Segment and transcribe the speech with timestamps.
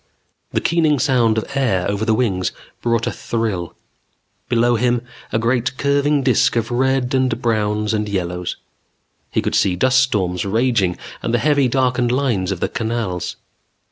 [0.51, 2.51] The keening sound of air over the wings
[2.81, 3.75] brought a thrill.
[4.49, 8.57] Below him, a great curving disk of reds and browns and yellows.
[9.29, 13.35] He could see dust storms raging and the heavy, darkened lines of the canals.